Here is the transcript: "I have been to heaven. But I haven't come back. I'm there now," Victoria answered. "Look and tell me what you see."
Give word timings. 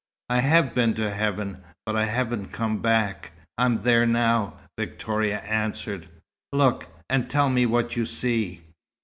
"I 0.31 0.39
have 0.39 0.73
been 0.73 0.95
to 0.95 1.11
heaven. 1.13 1.63
But 1.85 1.95
I 1.95 2.05
haven't 2.05 2.47
come 2.47 2.81
back. 2.81 3.33
I'm 3.59 3.77
there 3.77 4.07
now," 4.07 4.55
Victoria 4.75 5.41
answered. 5.41 6.09
"Look 6.51 6.87
and 7.07 7.29
tell 7.29 7.51
me 7.51 7.67
what 7.67 7.95
you 7.95 8.07
see." 8.07 8.63